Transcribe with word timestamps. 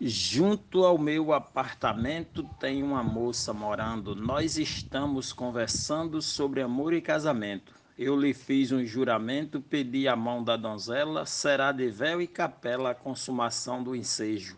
Junto 0.00 0.84
ao 0.84 0.96
meu 0.96 1.32
apartamento 1.32 2.44
tem 2.60 2.84
uma 2.84 3.02
moça 3.02 3.52
morando. 3.52 4.14
Nós 4.14 4.56
estamos 4.56 5.32
conversando 5.32 6.22
sobre 6.22 6.62
amor 6.62 6.92
e 6.92 7.00
casamento. 7.00 7.74
Eu 7.98 8.16
lhe 8.16 8.32
fiz 8.32 8.70
um 8.70 8.86
juramento, 8.86 9.60
pedi 9.60 10.06
a 10.06 10.14
mão 10.14 10.44
da 10.44 10.56
donzela, 10.56 11.26
será 11.26 11.72
de 11.72 11.88
véu 11.90 12.22
e 12.22 12.28
capela 12.28 12.90
a 12.90 12.94
consumação 12.94 13.82
do 13.82 13.96
ensejo. 13.96 14.56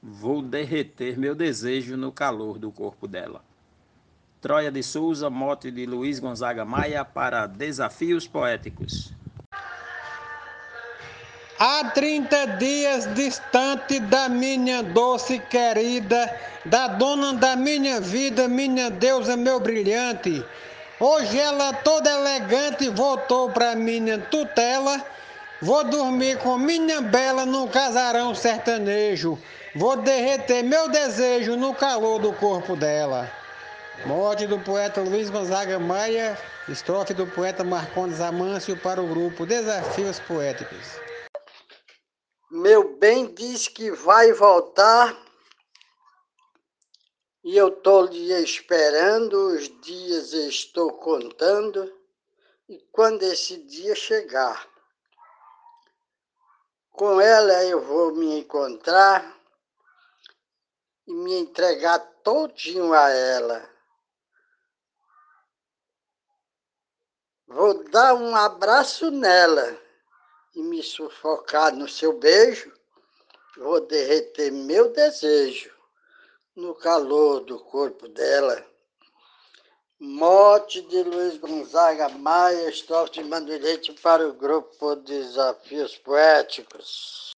Vou 0.00 0.40
derreter 0.40 1.18
meu 1.18 1.34
desejo 1.34 1.96
no 1.96 2.12
calor 2.12 2.56
do 2.56 2.70
corpo 2.70 3.08
dela. 3.08 3.44
Troia 4.40 4.70
de 4.70 4.84
Souza, 4.84 5.28
mote 5.28 5.68
de 5.68 5.84
Luiz 5.84 6.20
Gonzaga 6.20 6.64
Maia 6.64 7.04
para 7.04 7.48
Desafios 7.48 8.28
Poéticos. 8.28 9.12
Há 11.58 11.84
30 11.84 12.58
dias 12.58 13.14
distante 13.14 13.98
da 13.98 14.28
minha 14.28 14.82
doce 14.82 15.38
querida, 15.38 16.30
da 16.66 16.86
dona 16.86 17.32
da 17.32 17.56
minha 17.56 17.98
vida, 17.98 18.46
minha 18.46 18.90
deusa, 18.90 19.38
meu 19.38 19.58
brilhante. 19.58 20.44
Hoje 21.00 21.38
ela 21.38 21.72
toda 21.72 22.10
elegante 22.10 22.90
voltou 22.90 23.48
para 23.48 23.74
minha 23.74 24.18
tutela. 24.18 25.02
Vou 25.62 25.82
dormir 25.82 26.36
com 26.40 26.58
minha 26.58 27.00
bela 27.00 27.46
no 27.46 27.66
casarão 27.68 28.34
sertanejo. 28.34 29.38
Vou 29.74 29.96
derreter 29.96 30.62
meu 30.62 30.90
desejo 30.90 31.56
no 31.56 31.72
calor 31.72 32.18
do 32.18 32.34
corpo 32.34 32.76
dela. 32.76 33.30
Morte 34.04 34.46
do 34.46 34.58
poeta 34.58 35.00
Luiz 35.00 35.30
Gonzaga 35.30 35.78
Maia, 35.78 36.36
estrofe 36.68 37.14
do 37.14 37.26
poeta 37.26 37.64
Marcondes 37.64 38.20
Amâncio 38.20 38.76
para 38.76 39.00
o 39.00 39.06
grupo 39.06 39.46
Desafios 39.46 40.20
Poéticos. 40.20 41.06
Meu 42.58 42.96
bem 42.96 43.34
diz 43.34 43.68
que 43.68 43.90
vai 43.90 44.32
voltar 44.32 45.14
e 47.44 47.54
eu 47.54 47.68
estou 47.68 48.06
lhe 48.06 48.32
esperando, 48.42 49.48
os 49.48 49.68
dias 49.82 50.32
estou 50.32 50.94
contando 50.94 51.84
e 52.66 52.78
quando 52.90 53.24
esse 53.24 53.58
dia 53.64 53.94
chegar, 53.94 54.66
com 56.92 57.20
ela 57.20 57.62
eu 57.64 57.84
vou 57.84 58.14
me 58.14 58.38
encontrar 58.38 59.38
e 61.06 61.12
me 61.12 61.34
entregar 61.34 61.98
todinho 62.24 62.94
a 62.94 63.10
ela. 63.10 63.70
Vou 67.46 67.84
dar 67.90 68.14
um 68.14 68.34
abraço 68.34 69.10
nela 69.10 69.85
e 70.56 70.62
me 70.62 70.82
sufocar 70.82 71.76
no 71.76 71.86
seu 71.86 72.18
beijo, 72.18 72.72
vou 73.58 73.86
derreter 73.86 74.50
meu 74.50 74.90
desejo 74.90 75.70
no 76.56 76.74
calor 76.74 77.40
do 77.40 77.58
corpo 77.60 78.08
dela. 78.08 78.64
Mote 80.00 80.80
de 80.82 81.02
Luiz 81.02 81.36
Gonzaga 81.36 82.08
Maia, 82.08 82.68
estrofe 82.68 83.12
de 83.12 83.24
Mandirete 83.24 83.92
para 84.00 84.26
o 84.26 84.32
grupo 84.32 84.96
Desafios 84.96 85.96
Poéticos. 85.98 87.32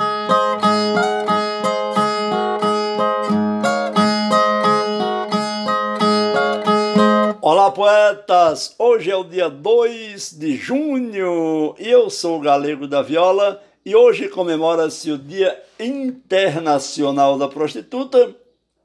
Poetas! 7.79 8.75
Hoje 8.77 9.09
é 9.09 9.15
o 9.15 9.23
dia 9.23 9.49
2 9.49 10.33
de 10.33 10.57
junho 10.57 11.77
e 11.79 11.89
eu 11.89 12.11
sou 12.11 12.37
o 12.37 12.41
Galego 12.41 12.89
da 12.89 13.03
Viola 13.03 13.63
e 13.87 13.95
hoje 13.95 14.29
comemora-se 14.29 15.13
o 15.13 15.17
Dia 15.17 15.57
Internacional 15.79 17.39
da 17.39 17.47
Prostituta 17.47 18.35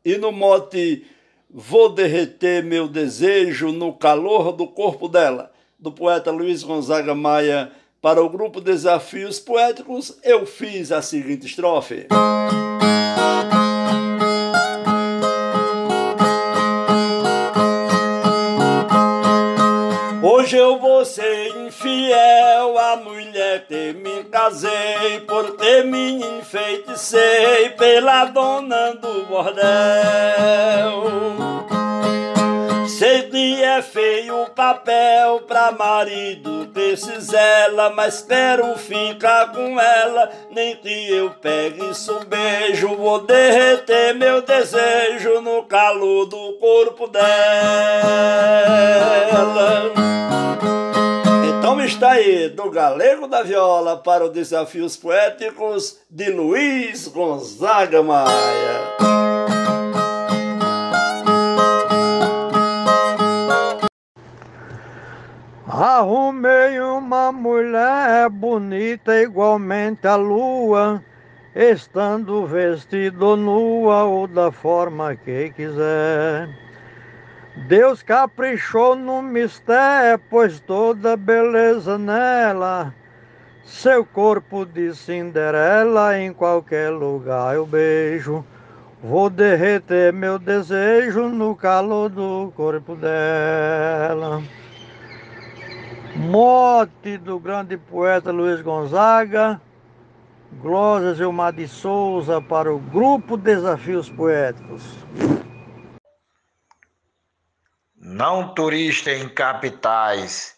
e 0.05 0.16
no 0.17 0.31
mote 0.31 1.08
Vou 1.49 1.89
derreter 1.89 2.64
meu 2.64 2.88
desejo 2.88 3.71
no 3.71 3.94
calor 3.94 4.52
do 4.52 4.67
corpo 4.67 5.08
dela, 5.08 5.52
do 5.80 5.92
poeta 5.92 6.30
Luiz 6.30 6.61
Gonzaga 6.61 7.15
Maia, 7.15 7.71
para 7.99 8.23
o 8.23 8.30
grupo 8.30 8.61
Desafios 8.61 9.39
Poéticos, 9.39 10.20
eu 10.23 10.45
fiz 10.45 10.92
a 10.92 11.02
seguinte 11.02 11.48
estrofe. 11.48 12.05
Hoje 12.11 13.02
eu 20.73 20.80
vou 20.80 21.06
ser 21.06 21.56
infiel 21.56 22.78
à 22.80 22.95
mulher 22.95 23.66
que 23.67 23.94
me 23.94 24.23
casei, 24.23 25.20
por 25.28 25.52
ter 25.52 25.86
me 25.86 26.20
enfeiticei 26.39 27.70
pela 27.78 28.26
dona 28.26 28.95
do 28.95 29.23
bordel. 29.26 29.64
Feio 33.93 34.48
papel 34.55 35.42
pra 35.42 35.71
marido 35.71 36.64
se 36.98 37.20
zela, 37.21 37.92
mas 37.92 38.21
quero 38.21 38.76
ficar 38.77 39.52
com 39.52 39.80
ela, 39.80 40.31
nem 40.52 40.76
que 40.76 41.11
eu 41.11 41.30
pegue 41.42 41.89
isso 41.92 42.20
beijo, 42.26 42.95
vou 42.95 43.21
derreter 43.21 44.15
meu 44.15 44.42
desejo 44.42 45.42
no 45.42 45.64
calor 45.64 46.26
do 46.26 46.54
corpo 46.54 47.08
dela. 47.08 47.23
Então 51.48 51.80
está 51.81 52.11
aí, 52.11 52.49
do 52.49 52.70
Galego 52.70 53.27
da 53.27 53.43
Viola 53.43 53.98
para 53.98 54.25
os 54.25 54.31
Desafios 54.31 54.98
Poéticos 54.98 55.99
de 56.10 56.31
Luiz 56.31 57.08
Gonzaga 57.08 58.02
Maia. 58.02 59.42
Arrumei 65.76 66.80
uma 66.80 67.32
mulher 67.32 68.30
bonita 68.30 69.20
igualmente 69.20 70.08
à 70.08 70.16
lua, 70.16 71.04
estando 71.56 72.45
vestido 72.45 73.36
nua 73.36 74.04
ou 74.04 74.28
da 74.28 74.52
forma 74.52 75.16
que 75.16 75.50
quiser. 75.50 76.48
Deus 77.67 78.04
caprichou 78.04 78.95
no 78.95 79.23
mistério, 79.23 80.22
pois 80.30 80.60
toda 80.60 81.17
beleza 81.17 81.98
nela. 81.98 82.94
Seu 83.64 84.05
corpo 84.05 84.67
de 84.67 84.94
Cinderela, 84.94 86.20
em 86.20 86.32
qualquer 86.32 86.92
lugar 86.92 87.55
eu 87.55 87.66
beijo. 87.66 88.45
Vou 89.02 89.28
derreter 89.28 90.14
meu 90.14 90.38
desejo 90.38 91.30
no 91.30 91.55
calor 91.55 92.10
do 92.10 92.54
corpo 92.55 92.95
dela. 92.95 94.44
Mote 96.23 97.17
do 97.17 97.38
grande 97.38 97.76
poeta 97.76 98.32
Luiz 98.32 98.61
Gonzaga, 98.61 99.61
Glória 100.54 101.14
Gilmar 101.14 101.52
de 101.52 101.67
Souza 101.67 102.42
para 102.42 102.73
o 102.73 102.80
grupo 102.80 103.36
Desafios 103.36 104.10
Poéticos. 104.10 104.82
Não 107.94 108.54
turista 108.54 109.11
em 109.11 109.28
capitais, 109.28 110.56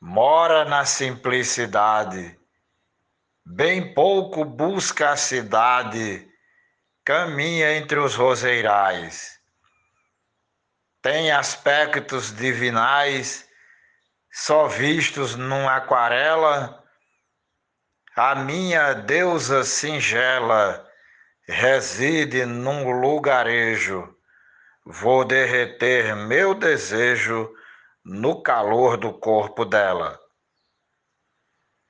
mora 0.00 0.64
na 0.64 0.84
simplicidade, 0.84 2.38
bem 3.44 3.92
pouco 3.92 4.44
busca 4.44 5.10
a 5.10 5.16
cidade, 5.16 6.28
caminha 7.04 7.76
entre 7.76 7.98
os 7.98 8.14
roseirais. 8.14 9.40
Tem 11.02 11.32
aspectos 11.32 12.32
divinais, 12.32 13.45
só 14.38 14.68
vistos 14.68 15.34
num 15.34 15.66
aquarela, 15.66 16.84
a 18.14 18.34
minha 18.34 18.92
deusa 18.92 19.64
singela 19.64 20.86
reside 21.48 22.44
num 22.44 23.00
lugarejo 23.00 24.14
Vou 24.84 25.24
derreter 25.24 26.14
meu 26.14 26.54
desejo 26.54 27.52
no 28.04 28.40
calor 28.40 28.96
do 28.96 29.12
corpo 29.12 29.64
dela. 29.64 30.20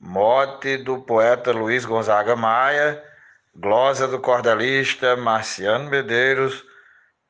Mote 0.00 0.78
do 0.78 1.02
poeta 1.02 1.52
Luiz 1.52 1.84
Gonzaga 1.84 2.34
Maia, 2.34 3.04
glosa 3.54 4.08
do 4.08 4.18
cordelista 4.18 5.14
Marciano 5.14 5.90
Medeiros, 5.90 6.64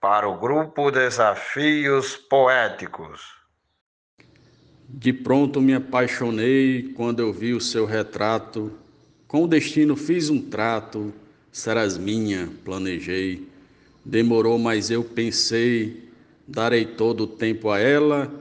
para 0.00 0.28
o 0.28 0.38
grupo 0.38 0.92
Desafios 0.92 2.16
Poéticos. 2.16 3.35
De 4.98 5.12
pronto 5.12 5.60
me 5.60 5.74
apaixonei 5.74 6.94
quando 6.94 7.20
eu 7.20 7.30
vi 7.30 7.52
o 7.52 7.60
seu 7.60 7.84
retrato. 7.84 8.72
Com 9.28 9.44
o 9.44 9.46
destino 9.46 9.94
fiz 9.94 10.30
um 10.30 10.40
trato, 10.40 11.12
serás 11.52 11.98
minha, 11.98 12.48
planejei. 12.64 13.46
Demorou, 14.02 14.58
mas 14.58 14.90
eu 14.90 15.04
pensei, 15.04 16.08
darei 16.48 16.86
todo 16.86 17.24
o 17.24 17.26
tempo 17.26 17.68
a 17.68 17.78
ela 17.78 18.32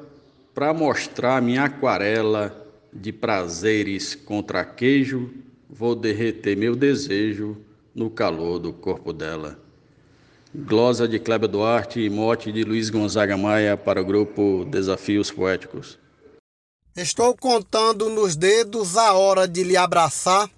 para 0.54 0.74
mostrar 0.74 1.42
minha 1.42 1.66
aquarela 1.66 2.66
de 2.94 3.12
prazeres 3.12 4.16
contra 4.16 4.64
queijo. 4.64 5.30
Vou 5.70 5.94
derreter 5.94 6.56
meu 6.56 6.74
desejo 6.74 7.58
no 7.94 8.10
calor 8.10 8.60
do 8.60 8.72
corpo 8.72 9.12
dela. 9.12 9.60
Glosa 10.56 11.06
de 11.06 11.20
Kleber 11.20 11.50
Duarte 11.50 12.00
e 12.00 12.10
mote 12.10 12.50
de 12.50 12.64
Luiz 12.64 12.90
Gonzaga 12.90 13.36
Maia 13.36 13.76
para 13.76 14.02
o 14.02 14.06
grupo 14.06 14.66
Desafios 14.72 15.30
Poéticos. 15.30 16.05
Estou 16.96 17.36
contando 17.36 18.10
nos 18.10 18.38
dedos 18.38 18.96
a 18.96 19.12
hora 19.12 19.46
de 19.46 19.66
lhe 19.66 19.76
abraçar, 19.76 20.50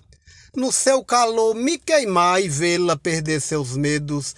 no 0.56 0.72
seu 0.72 1.04
calor 1.04 1.56
me 1.56 1.80
queimar 1.80 2.40
e 2.40 2.48
vê-la 2.48 2.96
perder 2.96 3.42
seus 3.42 3.76
medos, 3.76 4.36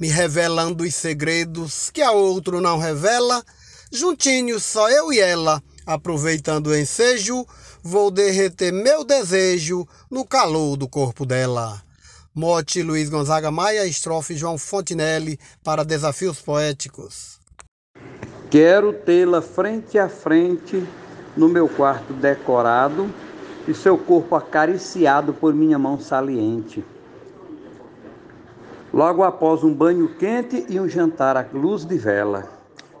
me 0.00 0.08
revelando 0.08 0.84
os 0.84 0.94
segredos 0.94 1.90
que 1.90 2.00
a 2.00 2.12
outro 2.12 2.62
não 2.62 2.78
revela, 2.78 3.44
juntinhos 3.92 4.64
só 4.64 4.88
eu 4.88 5.12
e 5.12 5.20
ela, 5.20 5.62
aproveitando 5.84 6.68
o 6.68 6.74
ensejo, 6.74 7.46
vou 7.82 8.10
derreter 8.10 8.72
meu 8.72 9.04
desejo 9.04 9.86
no 10.10 10.24
calor 10.24 10.78
do 10.78 10.88
corpo 10.88 11.26
dela. 11.26 11.82
Mote 12.34 12.82
Luiz 12.82 13.10
Gonzaga 13.10 13.50
Maia, 13.50 13.86
estrofe 13.86 14.34
João 14.34 14.56
Fontinelli 14.56 15.38
para 15.62 15.84
Desafios 15.84 16.40
Poéticos. 16.40 17.38
Quero 18.50 18.94
tê-la 18.94 19.42
frente 19.42 19.98
a 19.98 20.08
frente 20.08 20.82
no 21.36 21.48
meu 21.48 21.68
quarto 21.68 22.12
decorado 22.12 23.08
e 23.66 23.74
seu 23.74 23.96
corpo 23.96 24.36
acariciado 24.36 25.32
por 25.32 25.54
minha 25.54 25.78
mão 25.78 25.98
saliente. 25.98 26.84
Logo 28.92 29.24
após 29.24 29.64
um 29.64 29.74
banho 29.74 30.08
quente 30.16 30.64
e 30.68 30.78
um 30.78 30.88
jantar 30.88 31.36
à 31.36 31.44
luz 31.52 31.84
de 31.84 31.98
vela, 31.98 32.44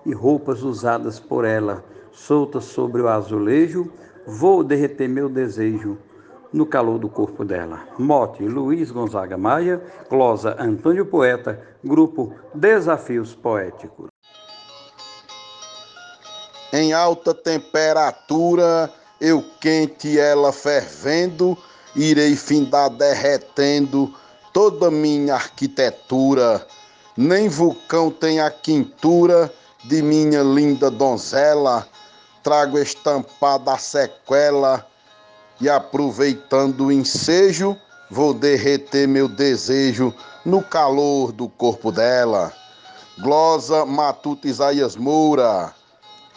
e 0.04 0.12
roupas 0.12 0.62
usadas 0.62 1.20
por 1.20 1.44
ela, 1.44 1.84
soltas 2.10 2.64
sobre 2.64 3.00
o 3.00 3.08
azulejo, 3.08 3.90
vou 4.26 4.64
derreter 4.64 5.08
meu 5.08 5.28
desejo 5.28 5.96
no 6.52 6.66
calor 6.66 6.98
do 6.98 7.08
corpo 7.08 7.44
dela. 7.44 7.80
Mote 7.98 8.44
Luiz 8.44 8.90
Gonzaga 8.90 9.36
Maia, 9.36 9.80
Closa 10.08 10.56
Antônio 10.58 11.06
Poeta, 11.06 11.60
Grupo 11.82 12.32
Desafios 12.54 13.34
Poéticos 13.34 14.13
em 16.76 16.92
alta 16.92 17.32
temperatura, 17.32 18.92
eu 19.20 19.44
quente 19.60 20.18
ela 20.18 20.52
fervendo, 20.52 21.56
irei 21.94 22.34
findar 22.34 22.90
derretendo 22.90 24.12
toda 24.52 24.90
minha 24.90 25.34
arquitetura. 25.34 26.66
Nem 27.16 27.48
vulcão 27.48 28.10
tem 28.10 28.40
a 28.40 28.50
quintura 28.50 29.54
de 29.84 30.02
minha 30.02 30.42
linda 30.42 30.90
donzela. 30.90 31.86
Trago 32.42 32.76
estampada 32.76 33.74
a 33.74 33.78
sequela 33.78 34.84
e 35.60 35.70
aproveitando 35.70 36.86
o 36.86 36.92
ensejo, 36.92 37.78
vou 38.10 38.34
derreter 38.34 39.06
meu 39.06 39.28
desejo 39.28 40.12
no 40.44 40.60
calor 40.60 41.30
do 41.30 41.48
corpo 41.48 41.92
dela. 41.92 42.52
Glosa 43.20 43.86
Matuta 43.86 44.48
Isaías 44.48 44.96
Moura. 44.96 45.72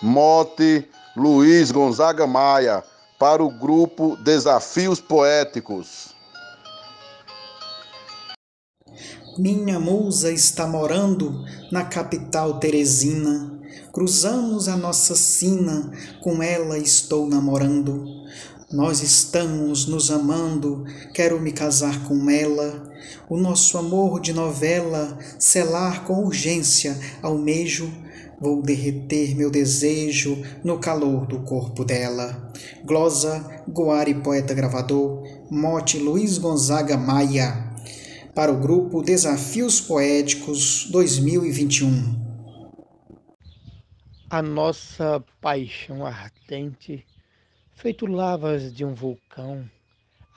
Mote 0.01 0.87
Luiz 1.15 1.71
Gonzaga 1.71 2.27
Maia, 2.27 2.83
para 3.17 3.43
o 3.43 3.49
grupo 3.49 4.15
Desafios 4.17 5.01
Poéticos. 5.01 6.15
Minha 9.39 9.79
musa 9.79 10.31
está 10.31 10.67
morando 10.67 11.43
na 11.71 11.83
capital 11.83 12.59
teresina. 12.59 13.59
Cruzamos 13.91 14.67
a 14.67 14.77
nossa 14.77 15.15
sina, 15.15 15.91
com 16.21 16.43
ela 16.43 16.77
estou 16.77 17.27
namorando. 17.27 18.05
Nós 18.71 19.01
estamos 19.01 19.87
nos 19.87 20.11
amando, 20.11 20.85
quero 21.11 21.41
me 21.41 21.51
casar 21.51 22.03
com 22.03 22.29
ela. 22.29 22.93
O 23.27 23.35
nosso 23.35 23.79
amor 23.79 24.19
de 24.19 24.31
novela, 24.31 25.17
selar 25.39 26.03
com 26.03 26.23
urgência, 26.23 26.99
almejo 27.23 27.91
Vou 28.39 28.61
derreter 28.61 29.35
meu 29.35 29.49
desejo 29.49 30.37
no 30.63 30.77
calor 30.77 31.25
do 31.25 31.39
corpo 31.39 31.83
dela. 31.83 32.53
Glosa, 32.85 33.63
Goari 33.67 34.13
Poeta 34.13 34.53
Gravador, 34.53 35.23
Mote 35.49 35.97
Luiz 35.97 36.37
Gonzaga 36.37 36.95
Maia. 36.95 37.73
Para 38.35 38.51
o 38.51 38.59
grupo 38.59 39.01
Desafios 39.01 39.81
Poéticos 39.81 40.87
2021. 40.91 42.27
A 44.29 44.41
nossa 44.43 45.23
paixão 45.41 46.05
ardente, 46.05 47.03
feito 47.73 48.05
lavas 48.05 48.71
de 48.71 48.85
um 48.85 48.93
vulcão, 48.93 49.67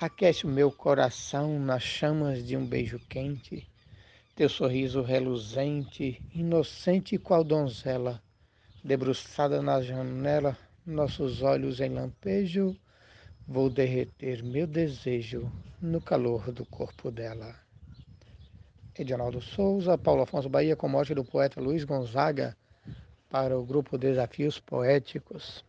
aquece 0.00 0.46
o 0.46 0.48
meu 0.48 0.72
coração 0.72 1.58
nas 1.58 1.82
chamas 1.82 2.46
de 2.46 2.56
um 2.56 2.64
beijo 2.64 2.98
quente 3.10 3.69
teu 4.40 4.48
sorriso 4.48 5.02
reluzente, 5.02 6.18
inocente 6.34 7.18
qual 7.18 7.44
donzela, 7.44 8.22
debruçada 8.82 9.60
na 9.60 9.82
janela, 9.82 10.56
nossos 10.86 11.42
olhos 11.42 11.78
em 11.78 11.90
lampejo, 11.90 12.74
vou 13.46 13.68
derreter 13.68 14.42
meu 14.42 14.66
desejo 14.66 15.52
no 15.78 16.00
calor 16.00 16.50
do 16.52 16.64
corpo 16.64 17.10
dela. 17.10 17.54
Edinaldo 18.98 19.42
Souza, 19.42 19.98
Paulo 19.98 20.22
Afonso 20.22 20.48
Bahia, 20.48 20.74
com 20.74 20.88
morte 20.88 21.14
do 21.14 21.22
poeta 21.22 21.60
Luiz 21.60 21.84
Gonzaga, 21.84 22.56
para 23.28 23.58
o 23.58 23.62
grupo 23.62 23.98
Desafios 23.98 24.58
Poéticos. 24.58 25.62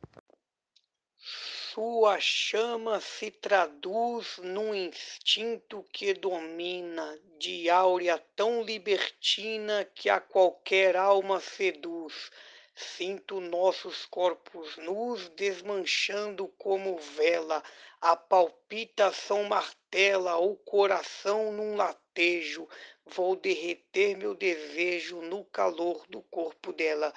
Sua 1.74 2.20
chama 2.20 3.00
se 3.00 3.32
traduz 3.32 4.40
num 4.40 4.76
instinto 4.76 5.86
que 5.94 6.14
domina, 6.14 7.18
de 7.40 7.70
áurea 7.70 8.18
tão 8.36 8.62
libertina 8.62 9.86
que 9.96 10.10
a 10.10 10.20
qualquer 10.20 10.98
alma 10.98 11.40
seduz. 11.40 12.30
Sinto 12.76 13.40
nossos 13.40 14.06
corpos 14.06 14.76
nus 14.76 15.30
desmanchando 15.30 16.50
como 16.58 16.98
vela, 16.98 17.64
a 18.02 18.18
palpitação 18.18 19.46
martela 19.46 20.38
o 20.40 20.58
coração 20.58 21.54
num 21.54 21.78
latejo. 21.78 22.68
Vou 23.06 23.34
derreter 23.34 24.18
meu 24.18 24.36
desejo 24.36 25.22
no 25.22 25.46
calor 25.46 26.06
do 26.10 26.22
corpo 26.24 26.74
dela. 26.74 27.14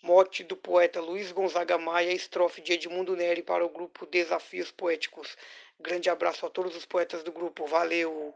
Mote 0.00 0.44
do 0.44 0.56
poeta 0.56 1.00
Luiz 1.00 1.32
Gonzaga 1.32 1.76
Maia, 1.76 2.12
estrofe 2.12 2.60
de 2.60 2.74
Edmundo 2.74 3.16
Neri 3.16 3.42
para 3.42 3.66
o 3.66 3.68
grupo 3.68 4.06
Desafios 4.06 4.70
Poéticos. 4.70 5.36
Grande 5.80 6.08
abraço 6.08 6.46
a 6.46 6.50
todos 6.50 6.76
os 6.76 6.86
poetas 6.86 7.24
do 7.24 7.32
grupo. 7.32 7.66
Valeu! 7.66 8.32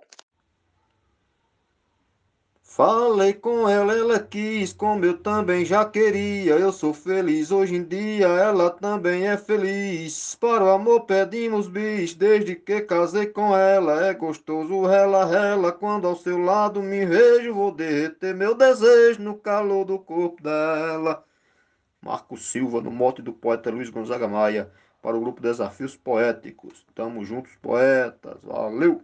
Falei 2.74 3.34
com 3.34 3.68
ela, 3.68 3.94
ela 3.94 4.18
quis, 4.18 4.72
como 4.72 5.04
eu 5.04 5.18
também 5.18 5.64
já 5.64 5.84
queria. 5.84 6.54
Eu 6.54 6.72
sou 6.72 6.94
feliz 6.94 7.52
hoje 7.52 7.76
em 7.76 7.84
dia, 7.84 8.26
ela 8.26 8.70
também 8.70 9.28
é 9.28 9.36
feliz. 9.36 10.34
Para 10.34 10.64
o 10.64 10.70
amor 10.70 11.02
pedimos 11.02 11.68
bis, 11.68 12.14
desde 12.14 12.56
que 12.56 12.80
casei 12.80 13.26
com 13.26 13.56
ela. 13.56 14.06
É 14.06 14.14
gostoso 14.14 14.86
rela, 14.86 15.26
rela, 15.26 15.70
quando 15.70 16.08
ao 16.08 16.16
seu 16.16 16.38
lado 16.38 16.82
me 16.82 17.04
vejo. 17.04 17.54
Vou 17.54 17.70
derreter 17.70 18.34
meu 18.34 18.54
desejo 18.54 19.20
no 19.22 19.36
calor 19.36 19.84
do 19.84 19.98
corpo 19.98 20.42
dela. 20.42 21.24
Marco 22.02 22.36
Silva, 22.36 22.80
no 22.80 22.90
mote 22.90 23.22
do 23.22 23.32
poeta 23.32 23.70
Luiz 23.70 23.88
Gonzaga 23.88 24.26
Maia, 24.26 24.68
para 25.00 25.16
o 25.16 25.20
grupo 25.20 25.40
Desafios 25.40 25.96
Poéticos. 25.96 26.84
Tamo 26.94 27.24
juntos, 27.24 27.54
poetas. 27.62 28.42
Valeu! 28.42 29.02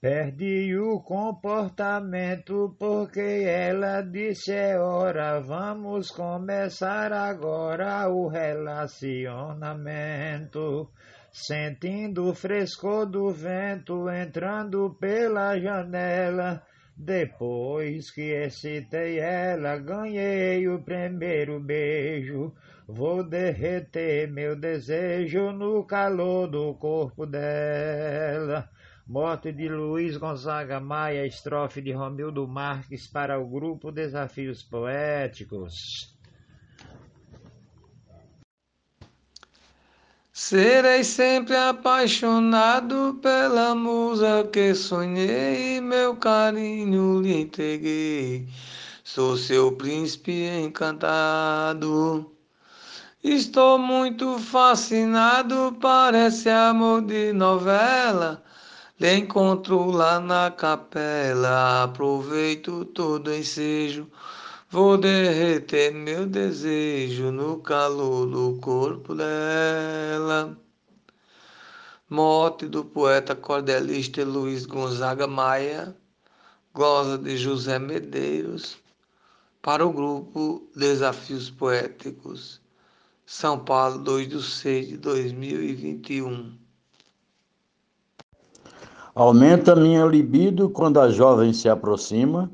Perdi 0.00 0.76
o 0.78 1.00
comportamento 1.00 2.74
porque 2.78 3.44
ela 3.46 4.00
disse 4.00 4.50
é 4.50 4.78
hora, 4.78 5.38
vamos 5.40 6.10
começar 6.10 7.12
agora 7.12 8.08
o 8.08 8.26
relacionamento. 8.26 10.90
Sentindo 11.30 12.30
o 12.30 12.34
frescor 12.34 13.04
do 13.04 13.30
vento 13.30 14.08
entrando 14.08 14.96
pela 14.98 15.60
janela, 15.60 16.62
depois 17.00 18.10
que 18.10 18.20
excitei 18.20 19.18
ela, 19.18 19.78
ganhei 19.78 20.68
o 20.68 20.78
primeiro 20.82 21.58
beijo. 21.58 22.52
Vou 22.86 23.24
derreter 23.24 24.30
meu 24.30 24.54
desejo 24.54 25.50
no 25.50 25.82
calor 25.84 26.46
do 26.46 26.74
corpo 26.74 27.24
dela. 27.24 28.68
Morte 29.06 29.50
de 29.50 29.66
Luiz 29.68 30.18
Gonzaga 30.18 30.78
Maia, 30.78 31.26
estrofe 31.26 31.80
de 31.80 31.90
Romildo 31.90 32.46
Marques 32.46 33.06
para 33.06 33.40
o 33.40 33.48
grupo 33.48 33.90
Desafios 33.90 34.62
Poéticos. 34.62 36.19
Serei 40.42 41.04
sempre 41.04 41.54
apaixonado 41.54 43.18
pela 43.20 43.74
musa 43.74 44.48
que 44.50 44.74
sonhei, 44.74 45.82
meu 45.82 46.16
carinho 46.16 47.20
lhe 47.20 47.42
entreguei. 47.42 48.48
Sou 49.04 49.36
seu 49.36 49.70
príncipe 49.72 50.48
encantado. 50.64 52.32
Estou 53.22 53.78
muito 53.78 54.38
fascinado, 54.38 55.76
parece 55.78 56.48
amor 56.48 57.02
de 57.02 57.34
novela. 57.34 58.42
Lhe 58.98 59.18
encontro 59.18 59.90
lá 59.90 60.18
na 60.18 60.50
capela, 60.50 61.84
aproveito 61.84 62.86
todo 62.86 63.32
ensejo. 63.32 64.10
Vou 64.72 64.96
derreter 64.96 65.92
meu 65.92 66.28
desejo 66.28 67.32
no 67.32 67.58
calor 67.58 68.24
do 68.24 68.56
corpo 68.60 69.16
dela. 69.16 70.56
Morte 72.08 72.68
do 72.68 72.84
poeta 72.84 73.34
cordelista 73.34 74.24
Luiz 74.24 74.66
Gonzaga 74.66 75.26
Maia, 75.26 75.96
glosa 76.72 77.18
de 77.18 77.36
José 77.36 77.80
Medeiros, 77.80 78.78
para 79.60 79.84
o 79.84 79.92
grupo 79.92 80.62
Desafios 80.76 81.50
Poéticos. 81.50 82.60
São 83.26 83.58
Paulo, 83.58 83.98
2 83.98 84.28
de 84.28 84.40
6 84.40 84.88
de 84.90 84.96
2021. 84.98 86.56
Aumenta 89.16 89.74
minha 89.74 90.04
libido 90.04 90.70
quando 90.70 91.00
a 91.00 91.10
jovem 91.10 91.52
se 91.52 91.68
aproxima. 91.68 92.48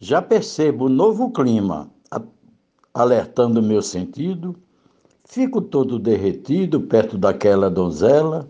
Já 0.00 0.20
percebo 0.20 0.86
o 0.86 0.88
novo 0.88 1.30
clima, 1.30 1.88
alertando 2.92 3.62
meu 3.62 3.80
sentido. 3.80 4.56
Fico 5.24 5.60
todo 5.60 5.98
derretido 5.98 6.80
perto 6.80 7.16
daquela 7.16 7.70
donzela. 7.70 8.48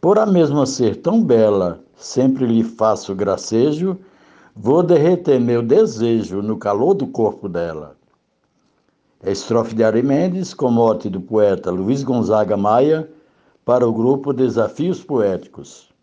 Por 0.00 0.18
a 0.18 0.26
mesma 0.26 0.66
ser 0.66 0.96
tão 0.96 1.22
bela, 1.22 1.80
sempre 1.96 2.44
lhe 2.44 2.64
faço 2.64 3.14
gracejo. 3.14 3.96
Vou 4.54 4.82
derreter 4.82 5.40
meu 5.40 5.62
desejo 5.62 6.42
no 6.42 6.58
calor 6.58 6.94
do 6.94 7.06
corpo 7.06 7.48
dela. 7.48 7.96
É 9.22 9.32
estrofe 9.32 9.74
de 9.74 9.82
Ari 9.82 10.02
Mendes, 10.02 10.52
com 10.52 10.70
mote 10.70 11.08
do 11.08 11.20
poeta 11.20 11.70
Luiz 11.70 12.02
Gonzaga 12.02 12.56
Maia, 12.56 13.08
para 13.64 13.88
o 13.88 13.92
grupo 13.92 14.32
Desafios 14.32 15.02
Poéticos. 15.02 15.93